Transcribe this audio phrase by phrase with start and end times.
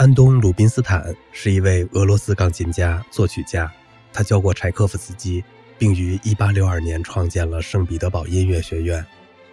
[0.00, 3.70] 安东·鲁宾斯坦是一位俄罗斯钢琴家、作曲家，
[4.14, 5.44] 他教过柴可夫斯基，
[5.76, 9.04] 并于1862年创建了圣彼得堡音乐学院。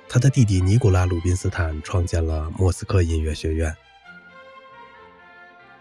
[0.08, 3.76] 他的弟弟尼古拉·鲁宾斯坦创建了莫斯科音乐学院。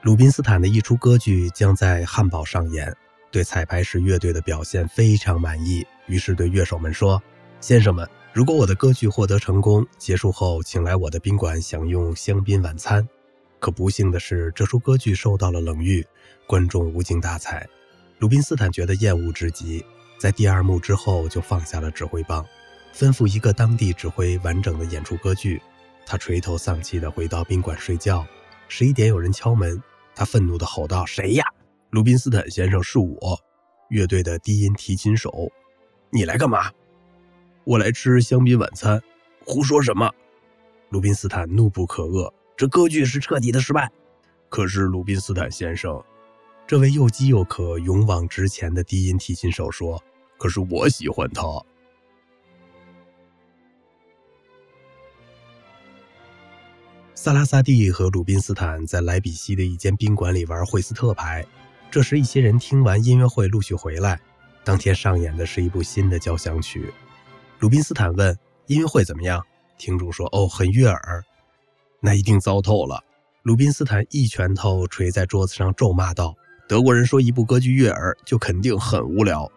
[0.03, 2.93] 鲁宾斯坦的一出歌剧将在汉堡上演，
[3.31, 7.23] 对彩排时乐队的表现非常满意，于是对乐手们说
[7.63, 13.09] ：“先生们，如果我的歌剧获得成功，结束后请来我的宾馆享用香槟晚餐。”
[13.67, 16.07] 可不幸的是，这出歌剧受到了冷遇，
[16.47, 17.69] 观众无精打采。
[18.21, 19.85] 鲁宾斯坦觉得厌恶至极，
[20.21, 22.47] 在第二幕之后就放下了指挥棒，
[22.95, 25.61] 吩咐一个当地指挥完整的演出歌剧。
[26.07, 28.25] 他垂头丧气地回到宾馆睡觉。
[28.69, 29.83] 十一点有人敲门，
[30.15, 31.45] 他愤怒地吼道：“谁呀？”
[31.91, 33.19] 鲁宾斯坦先生，是我，
[33.89, 35.51] 乐队的低音提琴手。
[36.11, 36.71] 你来干嘛？
[37.65, 39.03] 我来吃香槟晚餐。
[39.45, 40.09] 胡说什么？
[40.91, 42.33] 鲁宾斯坦怒不可遏。
[42.57, 43.91] 这歌剧是彻底的失败。
[44.49, 46.03] 可是鲁宾斯坦先生，
[46.67, 50.03] 这位又饥又渴、勇往直前的低音提琴手说
[50.39, 51.43] ：“可是我喜欢他。”
[57.15, 61.45] 萨拉萨蒂和鲁宾斯坦在莱比锡的一间宾馆里玩惠斯特牌。
[61.91, 64.21] 这时，一些人听完音乐会陆续回来。
[64.65, 66.93] 当天上演的是一部新的交响曲。
[67.59, 69.45] 鲁宾斯坦问：“音乐会怎么样？”
[69.79, 71.25] 听众说：“哦，很悦耳。”
[72.07, 73.03] 那一定糟透了！
[73.43, 76.37] 鲁宾斯坦一拳头捶在桌子上，咒骂道
[76.69, 79.51] ：“德国人说一部歌剧悦耳，就肯定很无聊。”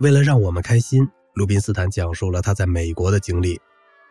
[0.00, 3.60] 为了让我们开心，鲁宾斯坦讲述了他在美国的经历。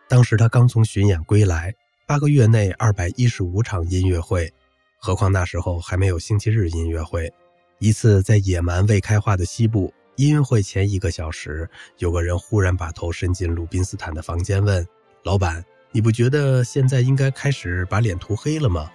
[0.08, 1.74] 当时他刚从巡演归来，
[2.06, 4.50] 八个月内二百一十五场音乐会，
[4.96, 7.30] 何况那时候还没有星期日音乐会。
[7.78, 9.92] 一次在野蛮未开化的西部。
[10.16, 11.68] 音乐会前一个小时，
[11.98, 14.86] 有个人忽然把头伸进鲁宾斯坦的房间，问
[15.24, 18.92] ：“老板，你不觉得现在应该开始把脸涂黑了吗？”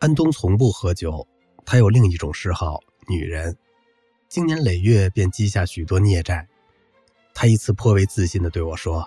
[0.00, 1.28] 安东从不喝酒，
[1.66, 3.54] 他有另一种嗜好——女人。
[4.28, 6.48] 经年累月便积下许多孽债。
[7.34, 9.06] 他一次颇为自信地对我说：“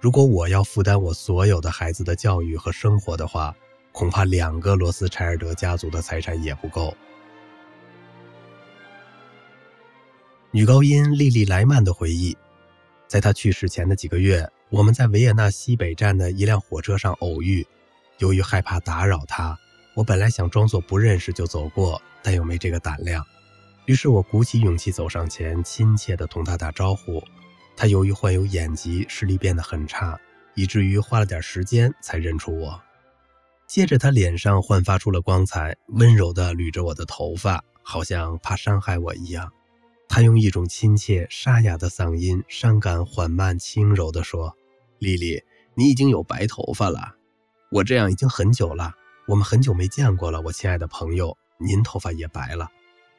[0.00, 3.52] 如果我要负担我所有的孩子的教育和生活的话。”
[3.98, 6.96] 恐怕两个罗斯柴尔德家族的财产也不够。
[10.52, 12.38] 女高音莉莉莱曼的回忆，
[13.08, 17.66] 在她去世前的几个月，我们在维也纳西北站的一辆火车上偶遇。
[18.18, 19.58] 由于害怕打扰她，
[19.94, 23.26] 我本来想装作不认识就走过，但又没这个胆量。
[23.86, 27.20] 于是我鼓起勇气走上前，亲切地同她打招呼。
[27.76, 30.16] 她由于患有眼疾，视力变得很差，
[30.54, 32.80] 以至于花了点时间才认出我。
[33.68, 39.52] 接着，他脸上焕发出了光彩，温柔地捋着我的头发，好像怕伤害我一样。
[40.08, 44.56] 他用一种亲切沙哑的嗓音，伤感缓慢、轻柔地说
[44.98, 45.42] ：“丽丽，
[45.74, 47.14] 你已经有白头发了。
[47.70, 48.94] 我这样已经很久了。
[49.26, 51.36] 我们很久没见过了，我亲爱的朋友。
[51.58, 52.70] 您头发也白了。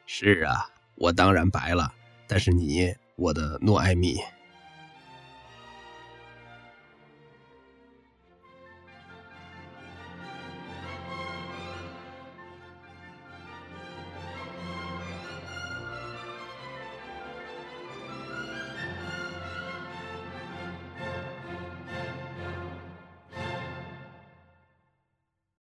[0.04, 0.66] 是啊，
[0.96, 1.94] 我当然白了。
[2.26, 4.16] 但是你，我的诺艾米。”